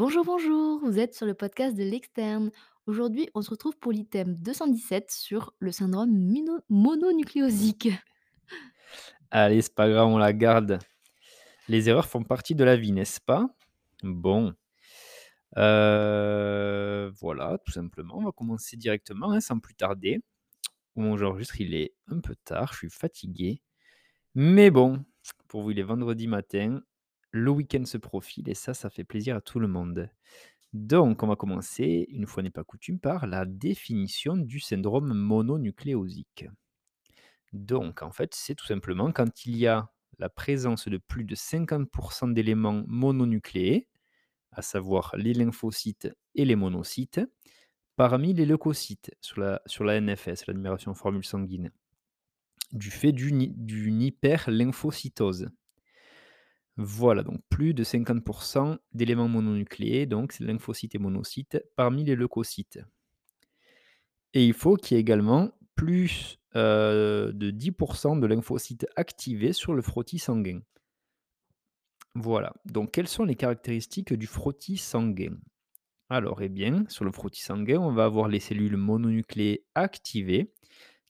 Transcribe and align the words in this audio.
Bonjour, 0.00 0.24
bonjour, 0.24 0.80
vous 0.80 0.98
êtes 0.98 1.14
sur 1.14 1.26
le 1.26 1.34
podcast 1.34 1.76
de 1.76 1.82
l'externe. 1.82 2.50
Aujourd'hui, 2.86 3.28
on 3.34 3.42
se 3.42 3.50
retrouve 3.50 3.76
pour 3.76 3.92
l'item 3.92 4.34
217 4.34 5.10
sur 5.10 5.52
le 5.58 5.72
syndrome 5.72 6.10
mononucléosique. 6.70 7.90
Allez, 9.30 9.60
c'est 9.60 9.74
pas 9.74 9.90
grave, 9.90 10.08
on 10.08 10.16
la 10.16 10.32
garde. 10.32 10.78
Les 11.68 11.90
erreurs 11.90 12.08
font 12.08 12.22
partie 12.22 12.54
de 12.54 12.64
la 12.64 12.76
vie, 12.76 12.92
n'est-ce 12.92 13.20
pas? 13.20 13.46
Bon, 14.02 14.54
heu, 15.58 17.12
voilà, 17.20 17.58
tout 17.66 17.72
simplement, 17.72 18.16
on 18.16 18.24
va 18.24 18.32
commencer 18.32 18.78
directement, 18.78 19.32
hein, 19.32 19.40
sans 19.40 19.58
plus 19.58 19.74
tarder. 19.74 20.22
Où 20.96 21.18
j'enregistre, 21.18 21.60
il 21.60 21.74
est 21.74 21.92
un 22.06 22.20
peu 22.20 22.36
tard, 22.46 22.72
je 22.72 22.78
suis 22.78 22.90
fatigué, 22.90 23.60
mais 24.34 24.70
bon, 24.70 25.04
pour 25.46 25.60
vous, 25.60 25.72
il 25.72 25.78
est 25.78 25.82
vendredi 25.82 26.26
matin, 26.26 26.80
le 27.30 27.50
week-end 27.50 27.84
se 27.84 27.98
profile 27.98 28.48
et 28.48 28.54
ça, 28.54 28.74
ça 28.74 28.90
fait 28.90 29.04
plaisir 29.04 29.36
à 29.36 29.40
tout 29.40 29.60
le 29.60 29.68
monde. 29.68 30.10
Donc, 30.72 31.22
on 31.22 31.26
va 31.26 31.36
commencer, 31.36 32.06
une 32.10 32.26
fois 32.26 32.42
n'est 32.42 32.50
pas 32.50 32.64
coutume, 32.64 33.00
par 33.00 33.26
la 33.26 33.44
définition 33.44 34.36
du 34.36 34.60
syndrome 34.60 35.12
mononucléosique. 35.12 36.46
Donc, 37.52 38.02
en 38.02 38.12
fait, 38.12 38.34
c'est 38.34 38.54
tout 38.54 38.66
simplement 38.66 39.10
quand 39.10 39.46
il 39.46 39.56
y 39.56 39.66
a 39.66 39.90
la 40.18 40.28
présence 40.28 40.86
de 40.86 40.98
plus 40.98 41.24
de 41.24 41.34
50% 41.34 42.32
d'éléments 42.32 42.84
mononucléés, 42.86 43.88
à 44.52 44.62
savoir 44.62 45.14
les 45.16 45.34
lymphocytes 45.34 46.12
et 46.34 46.44
les 46.44 46.56
monocytes, 46.56 47.20
parmi 47.96 48.32
les 48.32 48.46
leucocytes 48.46 49.14
sur 49.20 49.40
la, 49.40 50.00
NFS, 50.00 50.46
la 50.46 50.54
numération 50.54 50.94
formule 50.94 51.24
sanguine, 51.24 51.72
du 52.72 52.90
fait 52.90 53.12
d'une 53.12 54.02
hyperlymphocytose. 54.02 55.50
Voilà, 56.80 57.22
donc 57.22 57.42
plus 57.48 57.74
de 57.74 57.84
50% 57.84 58.78
d'éléments 58.92 59.28
mononucléés, 59.28 60.06
donc 60.06 60.32
c'est 60.32 60.42
lymphocytes 60.42 60.96
et 60.96 60.98
monocytes, 60.98 61.64
parmi 61.76 62.02
les 62.02 62.16
leucocytes. 62.16 62.80
Et 64.34 64.44
il 64.46 64.54
faut 64.54 64.76
qu'il 64.76 64.96
y 64.96 64.98
ait 64.98 65.00
également 65.00 65.50
plus, 65.76 66.38
heu, 66.56 67.32
de 67.32 67.50
10% 67.50 68.16
de 68.16 68.26
lymphocytes 68.26 68.86
activés 68.96 69.52
sur 69.52 69.72
le 69.74 69.82
frottis 69.82 70.18
sanguin. 70.18 70.60
Voilà, 72.14 72.52
donc 72.66 72.92
quelles 72.92 73.08
sont 73.08 73.24
les 73.24 73.34
caractéristiques 73.36 74.12
du 74.14 74.26
frottis 74.26 74.76
sanguin? 74.76 75.36
Alors, 76.10 76.42
eh 76.42 76.48
bien, 76.50 76.84
sur 76.88 77.04
le 77.04 77.12
frottis 77.12 77.42
sanguin, 77.42 77.80
on 77.80 77.92
va 77.92 78.04
avoir 78.06 78.28
les 78.28 78.40
cellules 78.40 78.76
mononucléées 78.78 79.66
activées, 79.74 80.54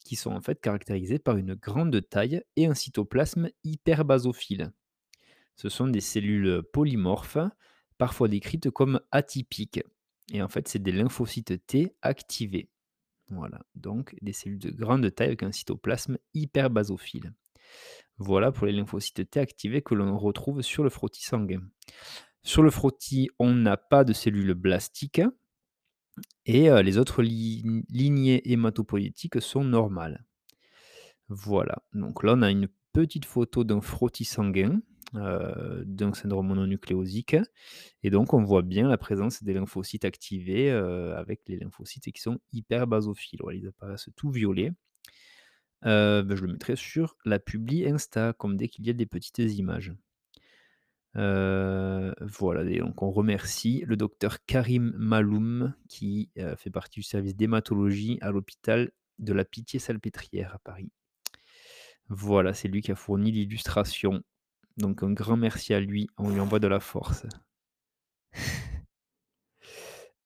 qui 0.04 0.16
sont 0.16 0.32
en 0.32 0.41
fait 0.42 0.60
caractérisées 0.60 1.18
par 1.20 1.36
une 1.38 1.54
grande 1.54 2.08
taille 2.08 2.42
et 2.56 2.66
un 2.66 2.74
cytoplasme 2.74 3.50
hyperbasophile. 3.64 4.72
Ce 5.61 5.69
sont 5.69 5.89
des 5.89 6.00
cellules 6.00 6.62
polymorphes, 6.72 7.36
parfois 7.98 8.28
décrites 8.28 8.70
comme 8.70 8.98
atypiques 9.11 9.83
et 10.33 10.41
en 10.41 10.48
fait, 10.48 10.69
c'est 10.69 10.78
des 10.78 10.91
lymphocytes 10.91 11.66
T 11.66 11.94
activés. 12.00 12.70
Voilà, 13.28 13.61
donc 13.75 14.16
des 14.22 14.33
cellules 14.33 14.58
de 14.58 14.70
grande 14.70 15.14
taille 15.14 15.27
avec 15.27 15.42
un 15.42 15.53
cytoplasme 15.53 16.16
hyperbasophile. 16.33 17.34
Voilà 18.16 18.53
pour 18.53 18.69
les 18.69 18.72
lymphocytes 18.72 19.28
T 19.31 19.38
activés 19.38 19.83
que 19.83 19.94
l'on 19.94 20.16
retrouve 20.16 20.62
sur 20.62 20.83
le 20.83 20.88
frottis 20.88 21.25
sanguin. 21.25 21.61
Sur 22.42 22.62
le 22.62 22.70
frottis, 22.70 23.28
on 23.38 23.53
n'a 23.53 23.77
pas 23.77 24.05
de 24.05 24.14
cellules 24.14 24.55
blastiques 24.55 25.20
et 26.47 26.70
euh, 26.70 26.81
les 26.81 26.97
autres 26.97 27.22
li- 27.22 27.84
lignées 27.91 28.50
hématopoïétiques 28.50 29.42
sont 29.42 29.64
normales. 29.64 30.25
Voilà, 31.28 31.83
donc 31.92 32.22
là 32.22 32.33
on 32.34 32.41
a 32.41 32.50
une 32.50 32.69
petite 32.94 33.27
photo 33.27 33.62
d'un 33.62 33.83
frottis 33.83 34.25
sanguin, 34.25 34.81
euh, 35.14 35.83
d'un 35.86 36.14
syndrome 36.14 36.48
mononucléosique, 36.48 37.36
et 38.03 38.11
donc 38.11 38.33
on 38.33 38.42
voit 38.42 38.62
bien 38.62 38.89
la 38.89 38.98
présence 38.98 39.42
des 39.42 39.55
lymphocytes 39.55 40.04
activés 40.04 40.71
euh, 40.71 41.16
avec 41.16 41.41
les 41.48 41.59
lymphocytes 41.59 42.12
qui 42.12 42.21
sont 42.21 42.38
hyperbasophiles. 42.53 43.41
Voilà, 43.43 43.59
ils 43.59 43.66
apparaissent 43.66 44.10
tout 44.16 44.31
violets. 44.31 44.72
Heu, 45.84 46.22
bah, 46.22 46.37
je 46.37 46.44
le 46.44 46.53
mettrai 46.53 46.76
sur 46.76 47.16
la 47.25 47.38
publi 47.38 47.87
Insta, 47.87 48.32
comme 48.34 48.56
dès 48.56 48.69
qu'il 48.69 48.87
y 48.87 48.91
a 48.91 48.93
des 48.93 49.06
petites 49.06 49.38
images. 49.38 49.93
Voilà 51.15 52.65
donc 52.78 53.03
on 53.03 53.10
remercie 53.10 53.82
le 53.87 53.97
docteur 53.97 54.44
Karim 54.47 54.92
Maloum 54.97 55.75
qui, 55.88 56.31
fait 56.56 56.71
partie 56.71 57.00
du 57.00 57.03
service 57.03 57.34
d'hématologie 57.34 58.19
à 58.21 58.31
l'hôpital 58.31 58.92
de 59.19 59.32
la 59.32 59.44
Pitié-Salpêtrière 59.44 60.54
à 60.54 60.59
Paris. 60.60 60.91
Voilà, 62.09 62.54
c'est 62.54 62.66
lui 62.66 62.82
qui 62.82 62.91
a 62.91 62.97
fourni 62.97 63.31
l'illustration. 63.31 64.22
Donc 64.80 65.04
un 65.04 65.12
grand 65.12 65.36
merci 65.36 65.74
à 65.74 65.78
lui, 65.78 66.08
on 66.18 66.28
lui 66.30 66.41
envoie 66.41 66.58
de 66.58 66.66
la 66.66 66.80
force. 66.80 67.24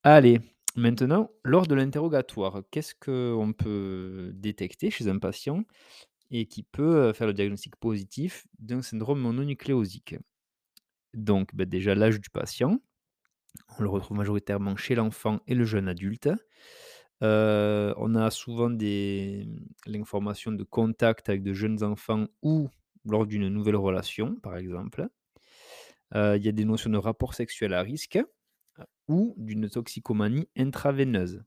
Allez, 0.02 0.40
maintenant, 0.76 1.30
lors 1.44 1.66
de 1.66 1.74
l'interrogatoire, 1.74 2.62
qu'est-ce 2.70 2.94
qu'on 2.94 3.52
peut 3.52 4.32
détecter 4.34 4.90
chez 4.90 5.08
un 5.08 5.18
patient 5.18 5.64
et 6.30 6.46
qui 6.46 6.62
peut, 6.64 7.10
heu, 7.10 7.12
faire 7.12 7.28
le 7.28 7.34
diagnostic 7.34 7.76
positif 7.76 8.46
d'un 8.58 8.82
syndrome 8.82 9.20
mononucléosique? 9.20 10.16
Donc, 11.14 11.54
bah, 11.54 11.64
déjà 11.64 11.94
l'âge 11.94 12.20
du 12.20 12.30
patient, 12.30 12.80
on 13.78 13.82
le 13.82 13.88
retrouve 13.88 14.16
majoritairement 14.18 14.76
chez 14.76 14.94
l'enfant 14.94 15.40
et 15.46 15.54
le 15.54 15.64
jeune 15.64 15.88
adulte. 15.88 16.28
Heu, 17.22 17.94
on 17.98 18.14
a 18.16 18.30
souvent 18.30 18.70
des 18.70 19.46
l'information 19.86 20.52
de 20.52 20.64
contact 20.64 21.28
avec 21.28 21.42
de 21.42 21.52
jeunes 21.54 21.82
enfants 21.84 22.26
ou 22.42 22.68
lors 23.04 23.26
d'une 23.26 23.48
nouvelle 23.48 23.76
relation, 23.76 24.36
par 24.36 24.56
exemple. 24.56 25.08
Il 26.14 26.42
y 26.42 26.48
a 26.48 26.52
des 26.52 26.64
notions 26.64 26.90
de 26.90 26.98
rapport 26.98 27.34
sexuel 27.34 27.74
à 27.74 27.82
risque, 27.82 28.18
ou 29.08 29.34
d'une 29.36 29.68
toxicomanie 29.68 30.48
intraveineuse. 30.56 31.44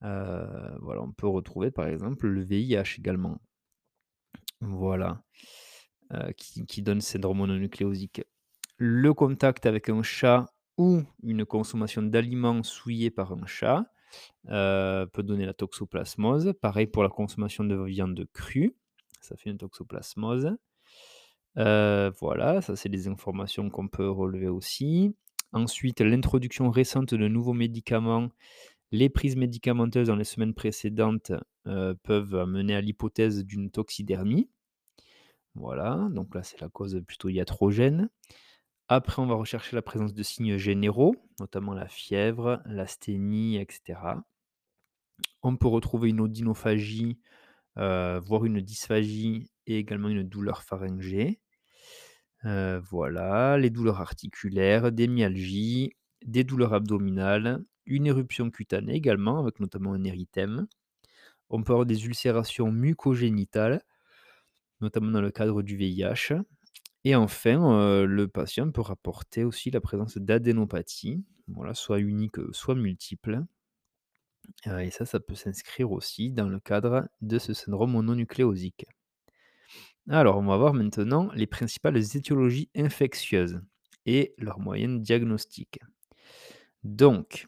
Voilà, 0.00 1.02
on 1.02 1.12
peut 1.12 1.28
retrouver, 1.28 1.70
par 1.70 1.86
exemple, 1.88 2.26
le 2.26 2.42
VIH 2.42 2.96
également. 2.98 3.40
Voilà, 4.60 5.22
qui 6.36 6.82
donne 6.82 7.00
syndrome 7.00 7.38
mononucléosique. 7.38 8.22
Le 8.76 9.12
contact 9.14 9.66
avec 9.66 9.88
un 9.88 10.02
chat 10.02 10.46
ou 10.76 11.02
une 11.22 11.44
consommation 11.44 12.02
d'aliments 12.02 12.62
souillés 12.62 13.10
par 13.10 13.32
un 13.32 13.46
chat, 13.46 13.84
peut 14.46 15.22
donner 15.22 15.46
la 15.46 15.54
toxoplasmose. 15.54 16.54
Pareil 16.60 16.86
pour 16.86 17.02
la 17.02 17.08
consommation 17.08 17.64
de 17.64 17.76
viande 17.84 18.26
crue, 18.32 18.76
ça 19.24 19.36
fait 19.36 19.50
une 19.50 19.58
toxoplasmose. 19.58 20.56
Heu, 21.58 22.12
voilà, 22.20 22.60
ça 22.62 22.76
c'est 22.76 22.88
des 22.88 23.08
informations 23.08 23.70
qu'on 23.70 23.88
peut 23.88 24.08
relever 24.10 24.48
aussi. 24.48 25.14
Ensuite, 25.52 26.00
l'introduction 26.00 26.70
récente 26.70 27.14
de 27.14 27.28
nouveaux 27.28 27.52
médicaments, 27.52 28.30
les 28.92 29.08
prises 29.08 29.36
médicamenteuses 29.36 30.08
dans 30.08 30.16
les 30.16 30.24
semaines 30.24 30.54
précédentes, 30.54 31.32
heu, 31.66 31.96
peuvent 32.02 32.34
amener 32.36 32.74
à 32.76 32.80
l'hypothèse 32.80 33.44
d'une 33.44 33.70
toxidermie. 33.70 34.50
Voilà, 35.54 36.08
donc 36.10 36.34
là 36.34 36.42
c'est 36.42 36.60
la 36.60 36.68
cause 36.68 37.00
plutôt 37.06 37.28
iatrogène. 37.28 38.10
Après, 38.88 39.22
on 39.22 39.26
va 39.26 39.34
rechercher 39.36 39.76
la 39.76 39.82
présence 39.82 40.14
de 40.14 40.22
signes 40.22 40.56
généraux, 40.58 41.16
notamment 41.40 41.74
la 41.74 41.88
fièvre, 41.88 42.62
l'asthénie, 42.66 43.56
et 43.56 43.66
cetera. 43.70 44.24
On 45.44 45.56
peut 45.56 45.68
retrouver 45.68 46.10
une 46.10 46.20
odynophagie, 46.20 47.20
heu, 47.78 48.18
voire 48.20 48.44
une 48.46 48.60
dysphagie 48.60 49.50
et 49.66 49.78
également 49.78 50.08
une 50.08 50.24
douleur 50.24 50.62
pharyngée. 50.62 51.40
Heu, 52.44 52.78
voilà, 52.90 53.56
les 53.58 53.70
douleurs 53.70 54.00
articulaires, 54.00 54.92
des 54.92 55.08
myalgies, 55.08 55.92
des 56.24 56.44
douleurs 56.44 56.74
abdominales, 56.74 57.64
une 57.86 58.06
éruption 58.06 58.50
cutanée 58.50 58.94
également, 58.94 59.38
avec 59.40 59.60
notamment 59.60 59.92
un 59.94 60.04
érythème. 60.04 60.66
On 61.50 61.62
peut 61.62 61.72
avoir 61.72 61.86
des 61.86 62.06
ulcérations 62.06 62.72
mucogénitales, 62.72 63.82
notamment 64.80 65.10
dans 65.12 65.22
le 65.22 65.30
cadre 65.30 65.62
du 65.62 65.76
VIH. 65.76 66.32
Et 67.04 67.14
enfin, 67.16 67.60
heu, 67.80 68.06
le 68.06 68.28
patient 68.28 68.70
peut 68.72 68.82
rapporter 68.82 69.44
aussi 69.44 69.70
la 69.70 69.80
présence 69.80 70.18
d'adénopathie, 70.18 71.24
voilà, 71.48 71.74
soit 71.74 72.00
unique, 72.00 72.36
soit 72.52 72.74
multiple. 72.76 73.42
Heu 74.66 74.80
et 74.82 74.90
ça, 74.90 75.06
ça 75.06 75.20
peut 75.20 75.34
s'inscrire 75.34 75.92
aussi 75.92 76.30
dans 76.32 76.48
le 76.48 76.60
cadre 76.60 77.08
de 77.22 77.38
ce 77.38 77.54
syndrome 77.54 77.92
mononucléosique. 77.92 78.86
Alors, 80.08 80.36
on 80.38 80.44
va 80.46 80.56
voir 80.56 80.72
maintenant 80.74 81.30
les 81.34 81.46
principales 81.46 81.96
étiologies 82.16 82.68
infectieuses 82.76 83.60
et 84.06 84.34
leurs 84.38 84.58
moyens 84.60 85.00
diagnostiques. 85.00 85.80
Donc, 86.84 87.46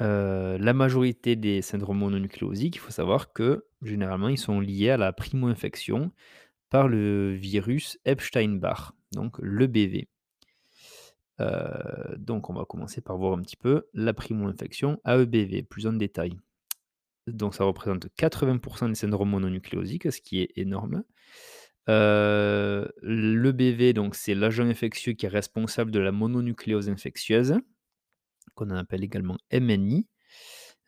heu, 0.00 0.58
la 0.58 0.74
majorité 0.74 1.36
des 1.36 1.62
syndromes 1.62 1.98
mononucléosiques, 2.00 2.76
il 2.76 2.80
faut 2.80 2.92
savoir 2.92 3.32
que, 3.32 3.66
généralement, 3.82 4.28
ils 4.28 4.38
sont 4.38 4.60
liés 4.60 4.90
à 4.90 4.96
la 4.98 5.12
primo-infection 5.12 6.12
par 6.70 6.88
le 6.88 7.32
virus 7.34 7.98
Epstein-Barr, 8.06 8.94
donc 9.14 9.38
l'EBV. 9.42 10.08
Heu, 11.42 12.16
donc 12.18 12.50
on 12.50 12.54
va 12.54 12.64
commencer 12.64 13.00
par 13.00 13.16
voir 13.18 13.38
un 13.38 13.42
petit 13.42 13.56
peu 13.56 13.86
la 13.94 14.14
primo-infection 14.14 15.00
AEBV, 15.06 15.62
plus 15.64 15.86
en 15.86 15.94
détail. 15.94 16.38
Donc 17.26 17.54
ça 17.54 17.64
représente 17.64 18.08
80% 18.16 18.88
des 18.88 18.94
syndromes 18.96 19.30
mononucléosiques, 19.30 20.12
ce 20.12 20.20
qui 20.20 20.40
est 20.42 20.50
énorme. 20.56 21.04
Heu, 21.88 22.92
l'EBV 23.02 23.92
donc 23.94 24.14
c'est 24.14 24.34
l'agent 24.34 24.66
infectieux 24.66 25.14
qui 25.14 25.26
est 25.26 25.28
responsable 25.30 25.90
de 25.90 26.00
la 26.00 26.12
mononucléose 26.12 26.88
infectieuse. 26.88 27.56
qu'on 28.54 28.70
appelle 28.70 29.04
également 29.04 29.38
MNI. 29.50 30.06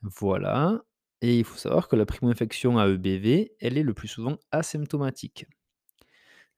Voilà 0.02 0.82
et 1.22 1.38
il 1.38 1.44
faut 1.44 1.58
savoir 1.58 1.88
que 1.88 1.96
la 1.96 2.06
primo-infection 2.06 2.78
à 2.78 2.86
EBV, 2.88 3.52
elle 3.60 3.78
est 3.78 3.82
le 3.82 3.94
plus 3.94 4.08
souvent 4.08 4.38
asymptomatique. 4.52 5.46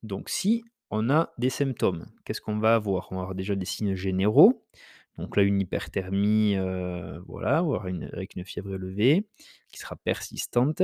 Donc 0.02 0.28
si 0.28 0.64
on 0.90 1.10
a 1.10 1.32
des 1.38 1.50
symptômes, 1.50 2.06
qu'est-ce 2.24 2.40
qu'on 2.40 2.58
va 2.58 2.74
avoir? 2.74 3.08
On 3.10 3.16
va 3.16 3.22
avoir 3.22 3.34
déjà 3.34 3.54
des 3.54 3.66
signes 3.66 3.94
généraux, 3.94 4.64
donc 5.18 5.36
là 5.36 5.42
une 5.42 5.60
hyperthermie, 5.60 6.56
heu, 6.56 7.22
voilà, 7.26 7.64
avec 8.12 8.36
une 8.36 8.44
fièvre 8.44 8.74
élevée 8.74 9.26
qui 9.72 9.78
sera 9.80 9.96
persistante 9.96 10.82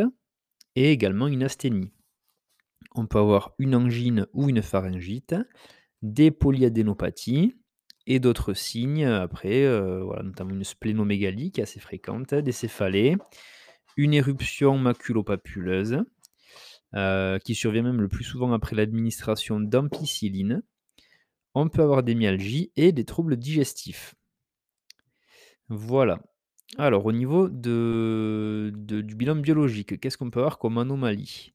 et 0.75 0.91
également 0.93 1.29
une 1.29 1.43
asthénie. 1.43 1.93
On 2.95 3.07
peut 3.07 3.19
avoir 3.19 3.55
une 3.59 3.75
angine 3.75 4.27
ou 4.33 4.49
une 4.49 4.63
pharyngite, 4.63 5.35
des 6.03 6.31
polyadénopathies 6.31 7.55
et 8.07 8.19
d'autres 8.21 8.55
signes 8.55 9.07
après, 9.07 9.63
heu, 9.65 10.01
voilà, 10.03 10.23
notamment 10.23 10.51
une 10.51 10.65
splénomégalie 10.65 11.53
qui 11.53 11.61
est 11.61 11.65
assez 11.65 11.81
fréquente, 11.81 12.35
des 12.35 12.53
céphalées, 12.53 13.17
une 13.97 14.15
éruption 14.15 14.79
maculopapuleuse, 14.79 16.03
heu, 16.95 17.39
qui 17.45 17.55
survient 17.55 17.83
même 17.83 18.01
le 18.01 18.09
plus 18.09 18.25
souvent 18.25 18.53
après 18.53 18.77
l'administration 18.77 19.61
d'ampicilline. 19.61 20.63
On 21.55 21.69
peut 21.69 21.83
avoir 21.83 22.03
des 22.03 22.15
myalgies 22.15 22.73
et 22.77 22.93
des 22.93 23.05
troubles 23.05 23.37
digestifs. 23.37 24.15
Voilà. 25.69 26.21
Alors 26.79 27.05
au 27.07 27.13
niveau 27.13 27.49
du 27.51 28.73
bilan 29.15 29.37
biologique, 29.37 30.01
qu'est-ce 30.01 30.17
qu'on 30.17 30.31
peut 30.31 30.41
avoir 30.41 30.59
comme 30.59 30.79
anomalie? 30.79 31.53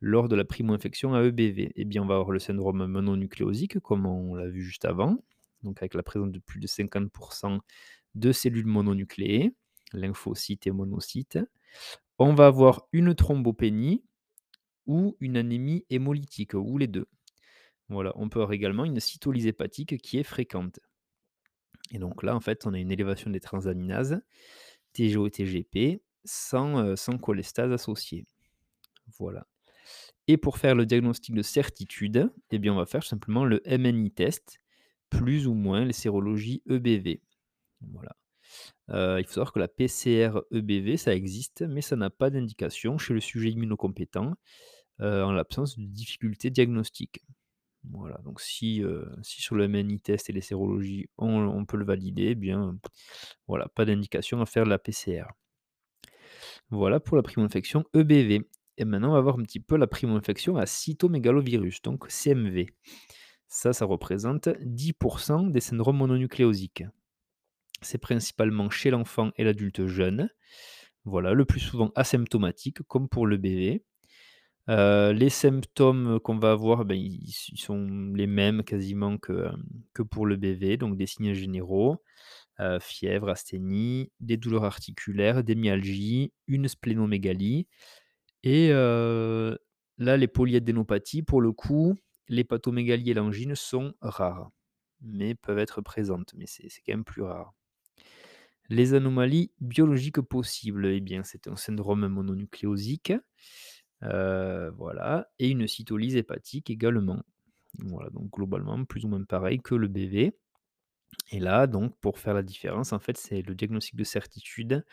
Lors 0.00 0.28
de 0.28 0.36
la 0.36 0.44
primo-infection 0.44 1.14
à 1.14 1.22
EBV, 1.22 1.72
eh 1.74 1.84
bien, 1.84 2.02
on 2.02 2.06
va 2.06 2.16
avoir 2.16 2.30
le 2.30 2.38
syndrome 2.38 2.86
mononucléosique, 2.86 3.80
comme 3.80 4.04
on 4.06 4.34
l'a 4.34 4.46
vu 4.46 4.62
juste 4.62 4.84
avant, 4.84 5.16
donc 5.62 5.78
avec 5.78 5.94
la 5.94 6.02
présence 6.02 6.30
de 6.30 6.38
plus 6.38 6.60
de 6.60 6.66
50% 6.66 7.60
de 8.14 8.32
cellules 8.32 8.66
mononucléées, 8.66 9.54
lymphocytes 9.92 10.66
et 10.66 10.70
monocytes. 10.70 11.38
On 12.18 12.34
va 12.34 12.46
avoir 12.46 12.88
une 12.92 13.14
thrombopénie 13.14 14.04
ou 14.86 15.16
une 15.20 15.36
anémie 15.36 15.84
hémolytique, 15.90 16.54
ou 16.54 16.78
les 16.78 16.86
2. 16.86 17.06
Voilà, 17.88 18.12
on 18.16 18.28
peut 18.28 18.40
avoir 18.40 18.52
également 18.52 18.84
une 18.84 19.00
cytolyse 19.00 19.46
hépatique 19.46 19.98
qui 19.98 20.18
est 20.18 20.24
fréquente. 20.24 20.80
Et 21.92 21.98
donc 21.98 22.22
là, 22.22 22.34
en 22.34 22.40
fait, 22.40 22.66
on 22.66 22.74
a 22.74 22.78
une 22.78 22.90
élévation 22.90 23.30
des 23.30 23.40
transaminases, 23.40 24.20
TGO 24.92 25.26
et 25.26 25.30
TGP, 25.30 26.02
sans, 26.24 26.84
heu, 26.84 26.96
sans 26.96 27.18
cholestase 27.18 27.72
associée. 27.72 28.24
Voilà. 29.18 29.46
Et 30.28 30.36
pour 30.36 30.58
faire 30.58 30.74
le 30.74 30.86
diagnostic 30.86 31.34
de 31.34 31.42
certitude, 31.42 32.32
eh 32.50 32.58
bien, 32.58 32.72
on 32.74 32.76
va 32.76 32.86
faire 32.86 33.04
simplement 33.04 33.44
le 33.44 33.62
MNI 33.66 34.10
test, 34.12 34.58
plus 35.10 35.46
ou 35.46 35.54
moins 35.54 35.84
les 35.84 35.92
sérologies 35.92 36.62
EBV. 36.68 37.22
Voilà. 37.80 38.16
Heu, 38.90 39.20
il 39.20 39.26
faut 39.26 39.34
savoir 39.34 39.52
que 39.52 39.60
la 39.60 39.68
PCR 39.68 40.40
EBV, 40.52 40.96
ça 40.96 41.14
existe, 41.14 41.62
mais 41.62 41.82
ça 41.82 41.96
n'a 41.96 42.10
pas 42.10 42.30
d'indication 42.30 42.98
chez 42.98 43.14
le 43.14 43.20
sujet 43.20 43.50
immunocompétent, 43.50 44.34
heu, 45.00 45.24
en 45.24 45.32
l'absence 45.32 45.78
de 45.78 45.84
difficultés 45.86 46.50
diagnostiques. 46.50 47.24
Voilà, 47.90 48.18
donc 48.24 48.40
si, 48.40 48.82
heu, 48.82 49.08
si 49.22 49.42
sur 49.42 49.54
le 49.56 49.64
MNI 49.64 50.00
test 50.00 50.30
et 50.30 50.32
les 50.32 50.40
sérologies, 50.42 51.08
on 51.18 51.30
on 51.48 51.64
peut 51.66 51.76
le 51.78 51.84
valider, 51.86 52.28
eh 52.30 52.34
bien, 52.34 52.78
voilà, 53.48 53.68
pas 53.68 53.84
d'indication 53.86 54.40
à 54.42 54.46
faire 54.46 54.64
de 54.64 54.70
la 54.70 54.78
PCR. 54.78 55.28
Voilà 56.70 57.00
pour 57.00 57.16
la 57.16 57.22
primo-infection 57.22 57.84
EBV. 57.94 58.48
Et 58.78 58.84
maintenant, 58.84 59.10
on 59.10 59.14
va 59.14 59.20
voir 59.20 59.38
un 59.38 59.42
petit 59.42 59.60
peu 59.60 59.76
la 59.76 59.86
primo-infection 59.86 60.56
à 60.56 60.66
cytomégalovirus, 60.66 61.80
donc 61.82 62.06
CMV. 62.10 62.66
Ça, 63.48 63.72
ça 63.72 63.84
représente 63.86 64.48
10% 64.60 65.44
des 65.44 65.60
syndromes 65.60 65.96
mononucléosiques. 65.98 66.84
C'est 67.82 67.98
principalement 67.98 68.70
chez 68.70 68.90
l'enfant 68.90 69.30
et 69.36 69.44
l'adulte 69.44 69.86
jeune. 69.86 70.30
Voilà, 71.04 71.32
le 71.34 71.44
plus 71.44 71.60
souvent 71.60 71.92
asymptomatique, 71.96 72.82
comme 72.84 73.08
pour 73.08 73.26
le 73.26 73.38
BV. 73.38 73.84
Heu, 74.68 75.12
les 75.12 75.30
symptômes 75.30 76.18
qu'on 76.20 76.38
va 76.38 76.50
avoir, 76.52 76.84
ben, 76.84 76.96
ils 76.96 77.32
sont 77.58 77.86
les 78.14 78.26
mêmes 78.26 78.64
quasiment 78.64 79.16
que, 79.18 79.48
pour 80.10 80.26
le 80.26 80.36
BV, 80.36 80.76
donc 80.76 80.96
des 80.96 81.06
signes 81.06 81.34
généraux, 81.34 82.02
heu, 82.60 82.78
fièvre, 82.80 83.28
asthénie, 83.30 84.10
des 84.20 84.36
douleurs 84.38 84.64
articulaires, 84.64 85.44
des 85.44 85.54
myalgies, 85.56 86.32
une 86.48 86.68
splénomégalie 86.68 87.68
et 88.44 88.70
heu, 88.72 89.58
là, 89.98 90.16
les 90.18 90.28
polyadénopathies, 90.28 91.22
pour 91.22 91.40
le 91.42 91.52
coup, 91.52 91.94
l'hépatomégalie 92.28 93.10
et 93.10 93.14
l'angine 93.14 93.54
sont 93.56 93.94
rares, 94.02 94.50
mais 95.02 95.34
peuvent 95.36 95.58
être 95.60 95.80
présentes, 95.82 96.34
mais 96.36 96.46
c'est 96.48 96.68
c'est 96.70 96.82
quand 96.86 96.92
même 96.94 97.04
plus 97.04 97.22
rare. 97.22 97.54
Les 98.68 98.94
anomalies 98.94 99.52
biologiques 99.60 100.20
possibles, 100.20 100.86
eh 100.86 101.00
bien, 101.00 101.22
c'est 101.22 101.46
un 101.46 101.56
syndrome 101.56 102.08
mononucléosique, 102.08 103.12
heu, 104.04 104.70
voilà 104.76 105.28
et 105.38 105.50
une 105.50 105.66
cytolyse 105.68 106.16
hépatique 106.16 106.70
également. 106.70 107.22
Voilà, 107.78 108.10
donc 108.10 108.30
globalement, 108.30 108.84
plus 108.84 109.04
ou 109.04 109.08
moins 109.08 109.24
pareil 109.24 109.60
que 109.60 109.74
le 109.74 109.88
BV 109.88 110.32
et 111.32 111.40
là, 111.40 111.66
donc 111.66 111.96
pour 112.00 112.18
faire 112.18 112.34
la 112.34 112.42
différence, 112.42 112.92
en 112.92 112.98
fait, 112.98 113.16
c'est 113.16 113.42
le 113.42 113.54
diagnostic 113.54 113.96
de 113.96 114.04
certitude 114.04 114.84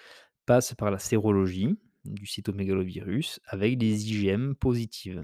passe 0.46 0.74
par 0.74 0.92
la 0.92 1.00
sérologie 1.00 1.78
du 2.06 2.26
cytomégalovirus 2.26 3.40
avec 3.46 3.78
des 3.78 4.12
IgM 4.12 4.56
positives. 4.56 5.24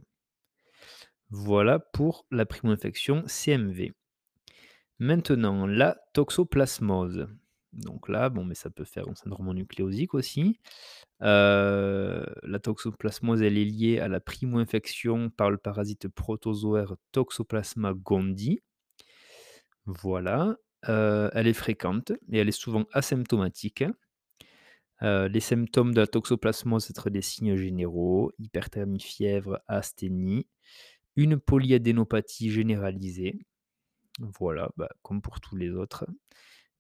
Voilà 1.30 1.80
pour 1.80 2.26
la 2.32 2.46
primo-infection 2.46 3.24
CMV. 3.28 3.94
Maintenant, 5.00 5.68
la 5.68 5.98
toxoplasmose. 6.14 7.28
Donc 7.74 8.10
là, 8.10 8.30
bon, 8.30 8.46
mais 8.46 8.56
ça 8.56 8.70
peut 8.70 8.84
faire 8.84 9.08
un 9.08 9.16
syndrome 9.16 9.54
nucléosique 9.54 10.14
aussi. 10.14 10.60
Heu, 11.22 12.26
la 12.44 12.60
toxoplasmose, 12.60 13.42
elle 13.42 13.58
est 13.58 13.66
liée 13.66 14.00
à 14.00 14.08
la 14.08 14.20
primo-infection 14.20 15.30
par 15.30 15.52
le 15.52 15.58
parasite 15.58 16.08
protozoaire 16.10 16.96
Toxoplasma 17.12 17.94
gondii. 17.94 18.62
Voilà, 19.86 20.56
heu, 20.88 21.30
elle 21.34 21.48
est 21.48 21.54
fréquente 21.54 22.12
et 22.32 22.38
elle 22.40 22.48
est 22.50 22.52
souvent 22.52 22.86
asymptomatique. 22.94 23.84
Heu, 25.02 25.28
les 25.28 25.40
symptômes 25.40 25.94
de 25.94 26.02
la 26.02 26.08
toxoplasmose, 26.08 26.90
être 26.90 27.10
des 27.10 27.22
signes 27.22 27.56
généraux, 27.56 28.32
hyperthermie, 28.40 29.00
fièvre, 29.00 29.60
asthénie, 29.68 30.48
une 31.18 31.40
polyadénopathie 31.40 32.52
généralisée. 32.52 33.40
Voilà, 34.20 34.72
bah, 34.78 34.90
comme 35.04 35.22
pour 35.22 35.42
tous 35.42 35.56
les 35.58 35.72
autres, 35.72 36.06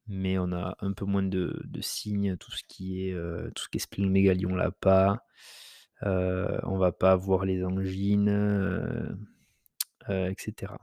mais 0.09 0.37
on 0.39 0.51
a 0.51 0.75
un 0.81 0.93
peu 0.93 1.05
moins 1.05 1.23
de 1.23 1.81
signes, 1.81 2.35
tout 2.37 2.51
ce 2.51 2.63
qui 2.67 3.07
est, 3.07 3.13
heu, 3.13 3.51
tout 3.55 3.63
ce 3.63 3.69
qui 3.69 3.77
est 3.77 4.45
on 4.45 4.55
l'a 4.55 4.71
pas. 4.71 5.23
Heu, 6.03 6.59
on 6.63 6.77
va 6.77 6.91
pas 6.91 7.11
avoir 7.11 7.45
les 7.45 7.63
angines, 7.63 8.29
heu 8.29 9.17
heu, 10.09 10.31
et 10.31 10.35
cetera. 10.37 10.79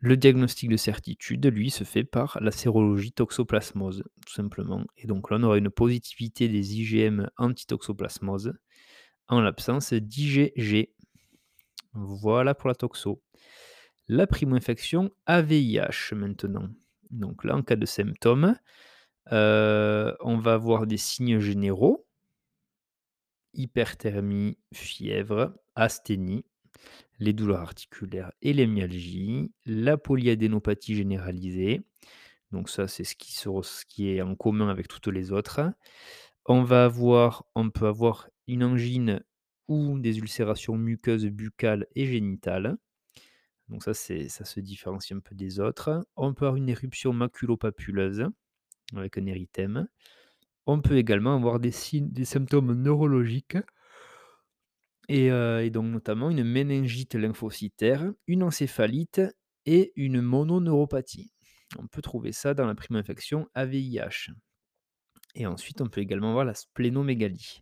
Le 0.00 0.16
diagnostic 0.18 0.68
de 0.68 0.76
certitude, 0.76 1.46
lui, 1.46 1.70
se 1.70 1.84
fait 1.84 2.04
par 2.04 2.38
la 2.42 2.50
sérologie 2.50 3.12
toxoplasmose, 3.12 4.04
tout 4.26 4.32
simplement. 4.34 4.84
Et 4.98 5.06
donc 5.06 5.30
là, 5.30 5.38
on 5.40 5.44
aura 5.44 5.56
une 5.56 5.70
positivité 5.70 6.48
des 6.48 6.76
IgM 6.78 7.28
anti-toxoplasmose 7.38 8.52
en 9.28 9.40
l'absence 9.40 9.94
d'IgG. 9.94 10.90
Voilà 11.94 12.54
pour 12.54 12.68
la 12.68 12.74
toxo. 12.74 13.22
La 14.08 14.26
primo-infection 14.26 15.10
AVIH 15.26 16.14
maintenant. 16.14 16.68
Donc 17.10 17.44
là, 17.44 17.56
en 17.56 17.62
cas 17.62 17.76
de 17.76 17.86
symptômes, 17.86 18.56
heu, 19.32 20.16
on 20.20 20.38
va 20.38 20.54
avoir 20.54 20.86
des 20.86 20.98
signes 20.98 21.40
généraux, 21.40 22.06
hyperthermie, 23.54 24.58
fièvre, 24.72 25.54
asthénie, 25.76 26.44
les 27.20 27.32
douleurs 27.32 27.60
articulaires 27.62 28.32
et 28.42 28.52
les 28.54 28.66
myalgies, 28.66 29.52
la 29.66 29.96
polyadénopathie 29.98 30.96
généralisée. 30.96 31.82
Donc 32.52 32.70
ça, 32.70 32.88
c'est 32.88 33.04
ce 33.04 33.16
qui 33.86 34.10
est 34.10 34.22
en 34.22 34.36
commun 34.36 34.68
avec 34.70 34.88
toutes 34.88 35.08
les 35.08 35.32
autres. 35.32 35.62
On 36.46 36.62
va 36.64 36.86
avoir 36.86 37.44
on 37.54 37.70
peut 37.70 37.88
avoir 37.88 38.28
une 38.48 38.64
angine 38.64 39.22
ou 39.68 39.98
des 40.00 40.18
ulcérations 40.18 40.76
muqueuses 40.76 41.26
buccales 41.26 41.86
et 41.96 42.06
génitales. 42.06 42.76
Donc 43.68 43.82
ça, 43.82 43.94
ça 43.94 44.44
se 44.44 44.60
différencie 44.60 45.16
un 45.16 45.20
peu 45.20 45.34
des 45.34 45.60
autres. 45.60 46.06
On 46.16 46.34
peut 46.34 46.46
avoir 46.46 46.56
une 46.56 46.68
éruption 46.68 47.12
maculopapuleuse 47.12 48.26
avec 48.96 49.18
un 49.18 49.26
érythème. 49.26 49.88
On 50.66 50.80
peut 50.80 50.98
également 50.98 51.36
avoir 51.36 51.60
des 51.60 51.72
des 51.92 52.24
symptômes 52.24 52.74
neurologiques 52.74 53.58
et 55.08 55.30
heu 55.30 55.60
et 55.62 55.70
donc 55.70 55.86
notamment 55.86 56.30
une 56.30 56.44
méningite 56.44 57.14
lymphocytaire, 57.14 58.12
une 58.26 58.42
encéphalite 58.42 59.20
et 59.66 59.92
une 59.96 60.20
mononeuropathie. 60.20 61.32
On 61.78 61.86
peut 61.86 62.02
trouver 62.02 62.32
ça 62.32 62.54
dans 62.54 62.66
la 62.66 62.74
primo-infection 62.74 63.48
AVIH 63.54 64.30
et 65.34 65.46
ensuite 65.46 65.80
on 65.80 65.88
peut 65.88 66.00
également 66.00 66.30
avoir 66.30 66.44
la 66.44 66.54
splénomégalie. 66.54 67.60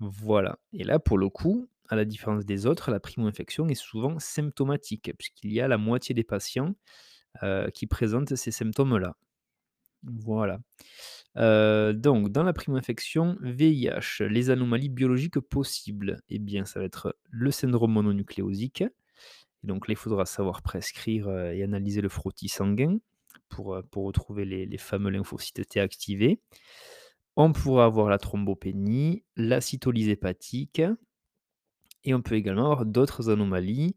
Voilà 0.00 0.58
et 0.72 0.84
là 0.84 0.98
pour 0.98 1.18
le 1.18 1.28
coup, 1.30 1.68
à 1.90 1.96
la 1.96 2.04
différence 2.04 2.46
des 2.46 2.66
autres, 2.66 2.90
la 2.90 3.00
primo-infection 3.00 3.68
est 3.68 3.74
souvent 3.74 4.18
symptomatique 4.18 5.12
puisqu'il 5.18 5.52
y 5.52 5.60
a 5.60 5.68
la 5.68 5.76
moitié 5.76 6.14
des 6.14 6.24
patients, 6.24 6.74
qui 7.74 7.86
présentent 7.86 8.34
ces 8.34 8.50
symptômes-là. 8.50 9.16
Voilà. 10.02 10.60
Donc 11.36 12.30
dans 12.30 12.42
la 12.42 12.52
primo-infection 12.52 13.36
VIH, 13.40 14.24
les 14.28 14.50
anomalies 14.50 14.88
biologiques 14.88 15.38
possibles, 15.40 16.22
eh 16.28 16.38
bien, 16.38 16.64
ça 16.64 16.80
va 16.80 16.86
être 16.86 17.16
le 17.28 17.50
syndrome 17.50 17.92
mononucléosique. 17.92 18.84
Donc 19.62 19.86
là, 19.88 19.92
il 19.92 19.96
faudra 19.96 20.24
savoir 20.24 20.62
prescrire, 20.62 21.28
et 21.28 21.62
analyser 21.62 22.00
le 22.00 22.08
frottis 22.08 22.48
sanguin 22.48 22.98
pour, 23.48 23.80
retrouver 23.94 24.44
les 24.44 24.66
les 24.66 24.78
fameux 24.78 25.10
lymphocytes 25.10 25.68
T 25.68 25.80
activés. 25.80 26.40
On 27.36 27.52
pourra 27.52 27.84
avoir 27.84 28.08
la 28.08 28.18
thrombopénie, 28.18 29.22
la 29.36 29.60
cytolyse 29.60 30.08
hépatique 30.08 30.82
et 32.04 32.14
on 32.14 32.22
peut 32.22 32.34
également 32.34 32.66
avoir 32.66 32.86
d'autres 32.86 33.30
anomalies 33.30 33.96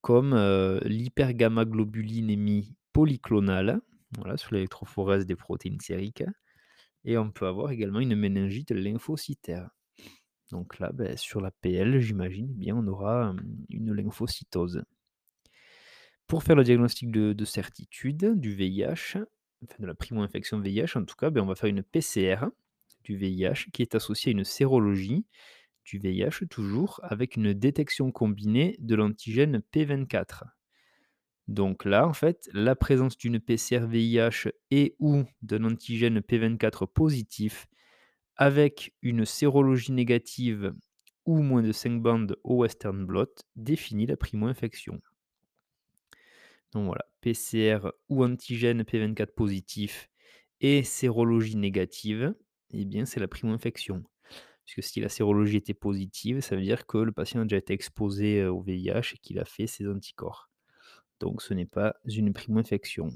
comme, 0.00 0.34
heu, 0.34 0.80
l'hypergammaglobulinémie 0.84 2.76
polyclonale, 2.92 3.80
voilà, 4.16 4.36
sur 4.36 4.54
l'électrophorèse 4.54 5.26
des 5.26 5.36
protéines 5.36 5.80
sériques 5.80 6.24
et 7.04 7.18
on 7.18 7.30
peut 7.30 7.46
avoir 7.46 7.70
également 7.70 8.00
une 8.00 8.16
méningite 8.16 8.72
lymphocytaire. 8.72 9.70
Donc 10.50 10.78
là, 10.78 10.92
beh, 10.92 11.16
sur 11.16 11.40
la 11.40 11.50
PL, 11.50 12.00
j'imagine, 12.00 12.52
bien, 12.54 12.76
on 12.76 12.86
aura, 12.86 13.34
une 13.70 13.92
lymphocytose. 13.92 14.84
Pour 16.26 16.42
faire 16.42 16.56
le 16.56 16.64
diagnostic 16.64 17.10
de 17.10 17.32
de 17.32 17.44
certitude 17.44 18.34
du 18.38 18.54
VIH, 18.54 19.18
enfin 19.62 19.76
de 19.78 19.86
la 19.86 19.94
primo-infection 19.94 20.60
VIH 20.60 20.96
en 20.96 21.04
tout 21.04 21.14
cas, 21.16 21.30
beh, 21.30 21.40
on 21.40 21.46
va 21.46 21.54
faire 21.54 21.70
une 21.70 21.82
PCR 21.82 22.46
du 23.04 23.16
VIH 23.16 23.70
qui 23.72 23.82
est 23.82 23.94
associée 23.94 24.30
à 24.30 24.32
une 24.32 24.44
sérologie 24.44 25.24
du 25.86 25.98
VIH 25.98 26.46
toujours, 26.50 27.00
avec 27.02 27.36
une 27.36 27.52
détection 27.52 28.12
combinée 28.12 28.76
de 28.80 28.94
l'antigène 28.94 29.62
P24. 29.72 30.42
Donc 31.48 31.84
là, 31.84 32.06
en 32.06 32.12
fait, 32.12 32.48
la 32.52 32.74
présence 32.74 33.16
d'une 33.16 33.38
PCR 33.38 33.86
VIH 33.86 34.50
et 34.70 34.96
ou 34.98 35.22
d'un 35.42 35.64
antigène 35.64 36.18
P24 36.18 36.86
positif 36.86 37.66
avec 38.36 38.94
une 39.02 39.24
sérologie 39.24 39.92
négative 39.92 40.74
ou 41.24 41.40
moins 41.42 41.62
de 41.62 41.72
5 41.72 42.02
bandes 42.02 42.36
au 42.44 42.56
western 42.56 43.06
blot 43.06 43.32
définit 43.54 44.06
la 44.06 44.16
primo-infection. 44.16 45.00
Donc 46.72 46.86
voilà, 46.86 47.06
PCR 47.20 47.78
ou 48.08 48.24
antigène 48.24 48.82
P24 48.82 49.32
positif 49.34 50.10
et 50.60 50.82
sérologie 50.82 51.56
négative, 51.56 52.34
eh 52.72 52.84
bien 52.84 53.06
c'est 53.06 53.20
la 53.20 53.28
primo-infection. 53.28 54.04
Puisque 54.66 54.82
si 54.82 55.00
la 55.00 55.08
sérologie 55.08 55.56
était 55.56 55.74
positive, 55.74 56.40
ça 56.40 56.56
veut 56.56 56.62
dire 56.62 56.86
que 56.86 56.98
le 56.98 57.12
patient 57.12 57.40
a 57.40 57.44
déjà 57.44 57.56
été 57.56 57.72
exposé 57.72 58.40
euh, 58.40 58.52
au 58.52 58.60
VIH 58.60 59.14
et 59.14 59.18
qu'il 59.22 59.38
a 59.38 59.44
fait 59.44 59.66
ses 59.66 59.88
anticorps. 59.88 60.50
Donc 61.20 61.40
ce 61.40 61.54
n'est 61.54 61.66
pas 61.66 61.96
une 62.04 62.32
primo-infection. 62.32 63.10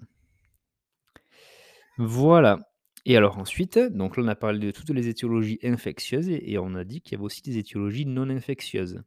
Voilà. 1.98 2.60
Et 3.04 3.16
alors 3.16 3.38
ensuite, 3.38 3.78
donc 3.78 4.16
là 4.16 4.22
on 4.22 4.28
a 4.28 4.36
parlé 4.36 4.58
de 4.58 4.70
toutes 4.70 4.90
les 4.90 5.08
étiologies 5.08 5.58
infectieuses 5.62 6.28
et, 6.28 6.58
on 6.58 6.74
a 6.74 6.84
dit 6.84 7.00
qu'il 7.00 7.12
y 7.12 7.14
avait 7.16 7.24
aussi 7.24 7.42
des 7.42 7.58
étiologies 7.58 8.06
non 8.06 8.30
infectieuses. 8.30 9.02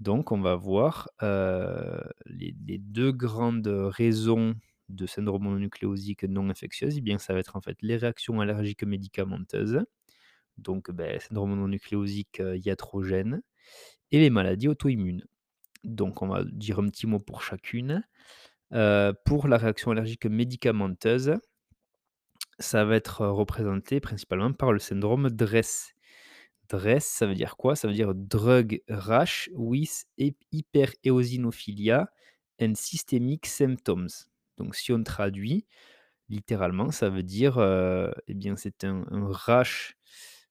Donc 0.00 0.32
on 0.32 0.40
va 0.40 0.54
voir 0.54 1.10
euh, 1.22 2.00
les, 2.26 2.54
les 2.66 2.78
deux 2.78 3.12
grandes 3.12 3.66
raisons 3.66 4.54
de 4.88 5.06
syndrome 5.06 5.44
mononucléosique 5.44 6.24
non 6.24 6.48
infectieuse, 6.50 6.98
eh 6.98 7.00
bien 7.00 7.18
ça 7.18 7.32
va 7.32 7.40
être 7.40 7.56
en 7.56 7.60
fait 7.60 7.76
les 7.82 7.96
réactions 7.96 8.40
allergiques 8.40 8.84
médicamenteuses, 8.84 9.84
donc 10.58 10.90
ben, 10.90 11.20
syndrome 11.20 11.50
mononucléosique 11.50 12.40
euh, 12.40 12.56
iatrogène, 12.56 13.42
et 14.10 14.20
les 14.20 14.30
maladies 14.30 14.68
auto-immunes. 14.68 15.24
Donc 15.84 16.22
on 16.22 16.28
va 16.28 16.44
dire 16.44 16.78
un 16.78 16.88
petit 16.88 17.06
mot 17.06 17.18
pour 17.18 17.42
chacune. 17.42 18.04
Euh, 18.72 19.12
pour 19.24 19.46
la 19.46 19.58
réaction 19.58 19.92
allergique 19.92 20.26
médicamenteuse, 20.26 21.34
ça 22.58 22.84
va 22.84 22.96
être 22.96 23.26
représenté 23.26 24.00
principalement 24.00 24.52
par 24.52 24.72
le 24.72 24.78
syndrome 24.78 25.30
DRESS. 25.30 25.92
DRESS, 26.68 27.04
ça 27.04 27.26
veut 27.26 27.34
dire 27.34 27.56
quoi? 27.56 27.76
Ça 27.76 27.86
veut 27.86 27.94
dire 27.94 28.14
Drug 28.14 28.82
Rash 28.88 29.50
with 29.54 30.06
Hypereosinophilia 30.18 32.10
and 32.60 32.72
Systemic 32.74 33.46
Symptoms. 33.46 34.08
Donc 34.56 34.74
si 34.74 34.92
on 34.92 35.02
traduit 35.02 35.66
littéralement, 36.28 36.90
ça 36.90 37.08
veut 37.08 37.22
dire, 37.22 37.58
eh 38.26 38.34
bien 38.34 38.56
c'est 38.56 38.82
un 38.84 39.04
rash, 39.30 39.96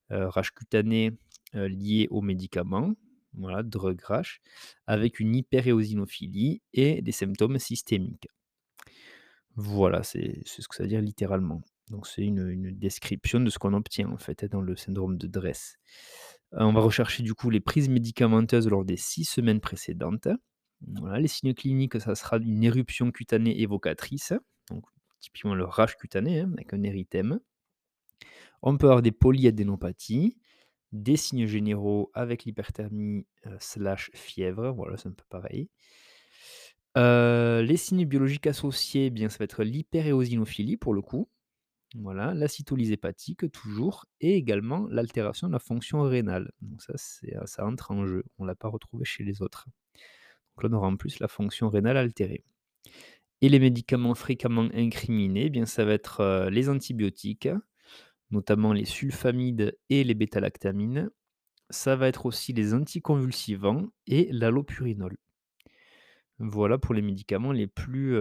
rash 0.10 0.52
cutané, 0.52 1.12
heu, 1.56 1.68
lié 1.68 2.08
aux 2.12 2.22
médicaments, 2.22 2.94
voilà, 3.34 3.64
drug 3.64 4.00
rash, 4.02 4.42
avec 4.88 5.20
une 5.20 5.36
hyperéosinophilie 5.36 6.62
et 6.74 7.02
des 7.02 7.12
symptômes 7.12 7.60
systémiques. 7.60 8.28
Voilà, 9.56 10.04
c'est 10.04 10.42
ce 10.46 10.68
que 10.68 10.76
ça 10.76 10.84
veut 10.84 10.90
dire 10.90 11.02
littéralement. 11.02 11.62
Donc 11.90 12.08
c'est 12.08 12.24
une, 12.24 12.72
description 12.78 13.40
de 13.40 13.50
ce 13.50 13.60
qu'on 13.60 13.74
obtient 13.74 14.10
en 14.10 14.18
fait 14.18 14.46
dans 14.46 14.62
le 14.62 14.76
syndrome 14.76 15.18
de 15.18 15.28
Dress. 15.28 15.78
Heu, 16.54 16.64
on 16.64 16.74
va 16.74 16.82
rechercher 16.82 17.24
du 17.24 17.34
coup 17.34 17.50
les 17.50 17.60
prises 17.60 17.90
médicamenteuses 17.90 18.68
lors 18.68 18.86
des 18.86 18.98
6 18.98 19.26
semaines 19.26 19.62
précédentes. 19.62 20.28
Les 21.18 21.28
signes 21.28 21.54
cliniques, 21.54 22.00
ça 22.02 22.16
sera 22.16 22.38
une 22.38 22.64
éruption 22.64 23.12
cutanée 23.12 23.62
évocatrice, 23.62 24.34
donc 24.70 24.84
typiquement 25.20 25.56
le 25.56 25.64
rash 25.64 25.96
cutané, 25.96 26.42
hein, 26.42 26.52
avec 26.54 26.74
un 26.74 26.84
érythème. 26.84 27.40
On 28.62 28.78
peut 28.78 28.88
avoir 28.88 29.02
des 29.02 29.12
polyadénopathies, 29.12 30.38
des 30.92 31.18
signes 31.18 31.48
généraux 31.48 32.12
avec 32.14 32.46
l'hyperthermie, 32.46 33.28
heu, 33.48 33.58
slash 33.60 34.12
fièvre, 34.14 34.72
voilà, 34.72 34.98
c'est 34.98 35.10
un 35.10 35.14
peu 35.14 35.26
pareil. 35.30 35.70
Heu, 36.98 37.62
les 37.62 37.78
signes 37.78 38.06
biologiques 38.06 38.48
associés, 38.48 39.08
eh 39.08 39.10
bien 39.10 39.30
ça 39.30 39.38
va 39.40 39.46
être 39.46 39.64
l'hyperéosinophilie 39.64 40.78
pour 40.78 40.94
le 40.94 41.02
coup, 41.02 41.30
voilà, 41.96 42.34
la 42.34 42.48
cytolyse 42.48 42.92
hépatique 42.92 43.52
toujours 43.52 44.06
et 44.22 44.36
également 44.36 44.88
l'altération 44.90 45.48
de 45.48 45.54
la 45.54 45.60
fonction 45.60 46.02
rénale. 46.04 46.52
Donc 46.62 46.82
ça, 46.84 46.94
heu, 47.26 47.42
ça 47.46 47.66
entre 47.66 47.92
en 47.92 48.06
jeu. 48.06 48.24
On 48.38 48.44
ne 48.44 48.50
l'a 48.50 48.56
pas 48.56 48.70
retrouvé 48.70 49.06
chez 49.06 49.24
les 49.24 49.42
autres. 49.42 49.68
Donc 50.58 50.64
là, 50.64 50.70
on 50.72 50.78
aura 50.78 50.88
en 50.88 50.98
plus 50.98 51.20
la 51.20 51.28
fonction 51.30 51.70
rénale 51.70 51.98
altérée. 51.98 52.44
Et 53.42 53.50
les 53.50 53.60
médicaments 53.60 54.16
fréquemment 54.16 54.70
incriminés, 54.74 55.46
eh 55.46 55.50
bien 55.50 55.66
ça 55.66 55.86
va 55.86 55.94
être, 55.94 56.50
les 56.52 56.70
antibiotiques, 56.70 57.50
notamment 58.32 58.74
les 58.74 58.86
sulfamides 58.86 59.78
et 59.90 60.04
les 60.04 60.14
bêta-lactamines. 60.16 61.10
Ça 61.72 61.96
va 61.96 62.08
être 62.10 62.26
aussi 62.26 62.54
les 62.54 62.74
anticonvulsivants 62.74 63.88
et 64.08 64.30
l'allopurinol. 64.32 65.18
Voilà 66.40 66.78
pour 66.78 66.94
les 66.94 67.02
médicaments 67.02 67.52
les 67.52 67.68
plus, 67.68 68.16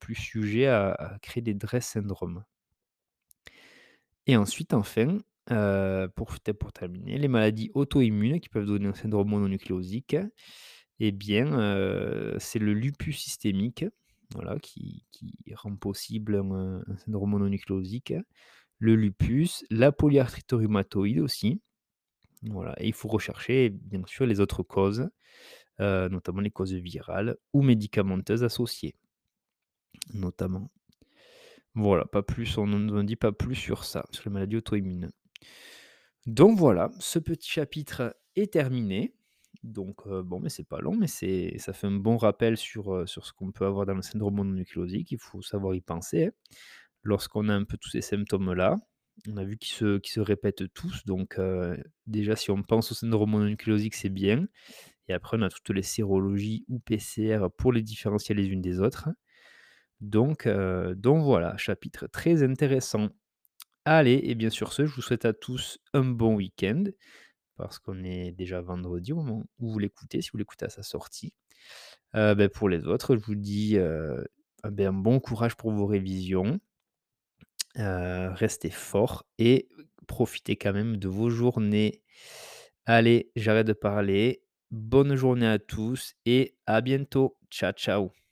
plus 0.00 0.14
sujets 0.14 0.66
à 0.66 1.18
créer 1.22 1.42
des 1.42 1.54
DRESS 1.54 1.86
syndrome. 1.86 2.44
Et 4.26 4.36
ensuite, 4.36 4.72
enfin, 4.74 5.18
heu, 5.50 6.08
pour 6.16 6.72
terminer, 6.72 7.18
les 7.18 7.28
maladies 7.28 7.70
auto-immunes 7.74 8.40
qui 8.40 8.48
peuvent 8.48 8.66
donner 8.66 8.86
un 8.88 8.94
syndrome 8.94 9.28
mononucléosique, 9.28 10.16
eh 11.00 11.12
bien, 11.12 11.58
heu, 11.60 12.36
c'est 12.38 12.58
le 12.58 12.72
lupus 12.74 13.18
systémique, 13.18 13.84
qui 14.62 15.04
rend 15.54 15.76
possible 15.76 16.36
un 16.36 16.82
syndrome 16.98 17.30
mononucléosique. 17.30 18.14
Le 18.78 18.94
lupus, 18.94 19.64
la 19.70 19.90
polyarthrite 19.92 20.52
rhumatoïde 20.52 21.18
aussi, 21.20 21.60
voilà 22.42 22.74
et 22.82 22.88
il 22.88 22.94
faut 22.94 23.08
rechercher 23.08 23.70
bien 23.70 24.02
sûr 24.06 24.26
les 24.26 24.40
autres 24.40 24.62
causes, 24.64 25.10
heu, 25.80 26.08
notamment 26.10 26.40
les 26.42 26.50
causes 26.52 26.74
virales 26.74 27.36
ou 27.54 27.62
médicamenteuses 27.62 28.44
associées, 28.44 28.94
notamment. 30.14 30.70
Voilà, 31.74 32.04
pas 32.04 32.22
plus, 32.22 32.56
on 32.58 32.66
ne 32.66 33.02
dit 33.02 33.16
pas 33.16 33.32
plus 33.32 33.54
sur 33.54 33.84
ça, 33.84 34.04
sur 34.10 34.24
les 34.28 34.32
maladies 34.32 34.56
auto-immunes. 34.56 35.10
Donc 36.26 36.58
voilà, 36.58 36.90
ce 37.00 37.18
petit 37.18 37.50
chapitre 37.50 38.16
est 38.36 38.52
terminé. 38.52 39.14
Donc 39.62 40.06
heu, 40.06 40.22
bon, 40.22 40.40
mais 40.40 40.50
c'est 40.50 40.64
pas 40.68 40.80
long, 40.80 40.94
mais 40.96 41.06
ça 41.06 41.72
fait 41.72 41.86
un 41.86 41.92
bon 41.92 42.16
rappel 42.16 42.56
sur, 42.56 42.92
heu, 42.94 43.06
sur 43.06 43.26
ce 43.26 43.32
qu'on 43.32 43.50
peut 43.52 43.64
avoir 43.66 43.86
dans 43.86 43.94
le 43.94 44.02
syndrome 44.02 44.36
mononucléosique. 44.36 45.12
Il 45.12 45.18
faut 45.18 45.42
savoir 45.42 45.74
y 45.74 45.80
penser. 45.80 46.30
Lorsqu'on 47.04 47.48
a 47.50 47.54
un 47.54 47.64
peu 47.64 47.76
tous 47.78 47.90
ces 47.90 48.00
symptômes-là, 48.02 48.78
on 49.28 49.36
a 49.38 49.44
vu 49.44 49.56
qu'ils 49.58 50.00
se 50.04 50.20
répètent 50.20 50.72
tous, 50.74 51.04
donc 51.06 51.38
heu, 51.38 51.78
déjà 52.06 52.36
si 52.36 52.50
on 52.50 52.62
pense 52.62 52.92
au 52.92 52.94
syndrome 52.96 53.30
mononucléosique, 53.30 53.94
c'est 53.94 54.08
bien 54.10 54.46
et 55.08 55.14
après 55.14 55.38
on 55.38 55.42
a 55.42 55.50
toutes 55.50 55.70
les 55.70 55.82
sérologies 55.82 56.64
ou 56.68 56.80
PCR 56.80 57.50
pour 57.58 57.72
les 57.72 57.82
différencier 57.82 58.34
les 58.34 58.48
unes 58.48 58.62
des 58.62 58.80
autres. 58.80 59.08
Donc 60.00 60.48
donc 60.48 61.24
voilà, 61.24 61.56
chapitre 61.56 62.06
très 62.08 62.42
intéressant. 62.42 63.08
Allez 63.86 64.20
et 64.24 64.34
bien 64.36 64.50
sur 64.50 64.72
ce, 64.72 64.86
je 64.86 64.94
vous 64.94 65.02
souhaite 65.02 65.24
à 65.26 65.32
tous 65.34 65.78
un 65.94 66.04
bon 66.04 66.36
week-end, 66.36 66.84
parce 67.56 67.78
qu'on 67.80 68.04
est 68.04 68.32
déjà 68.32 68.60
vendredi 68.62 69.12
au 69.12 69.16
moment 69.18 69.44
où 69.60 69.72
vous 69.72 69.78
l'écoutez, 69.80 70.22
si 70.22 70.30
vous 70.32 70.38
l'écoutez 70.38 70.66
à 70.66 70.70
sa 70.70 70.82
sortie. 70.84 71.34
Heu, 72.16 72.34
beh, 72.34 72.48
pour 72.48 72.68
les 72.68 72.86
autres, 72.86 73.16
je 73.16 73.22
vous 73.26 73.34
dis, 73.36 73.76
heu, 73.78 74.26
ah 74.62 74.70
ben, 74.70 74.92
bon 74.92 75.20
courage 75.20 75.56
pour 75.56 75.72
vos 75.72 75.86
révisions, 75.86 76.60
heu, 77.78 78.30
restez 78.34 78.70
forts 78.70 79.24
et 79.38 79.68
profitez 80.06 80.56
quand 80.56 80.72
même 80.72 80.96
de 80.96 81.08
vos 81.08 81.30
journées. 81.30 82.02
Allez, 82.86 83.30
j'arrête 83.36 83.66
de 83.66 83.72
parler. 83.74 84.42
Bonne 84.70 85.14
journée 85.16 85.46
à 85.48 85.58
tous 85.58 86.14
et 86.26 86.56
à 86.66 86.80
bientôt. 86.80 87.38
Ciao, 87.50 87.72
ciao. 87.72 88.23